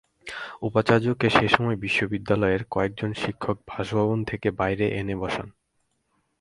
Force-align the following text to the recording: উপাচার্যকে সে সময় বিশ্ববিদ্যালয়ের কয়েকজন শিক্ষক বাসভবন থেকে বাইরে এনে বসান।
উপাচার্যকে 0.61 1.27
সে 1.29 1.47
সময় 1.47 1.77
বিশ্ববিদ্যালয়ের 1.77 2.63
কয়েকজন 2.69 3.11
শিক্ষক 3.13 3.57
বাসভবন 3.67 4.19
থেকে 4.23 4.47
বাইরে 4.51 4.85
এনে 4.91 5.15
বসান। 5.15 5.47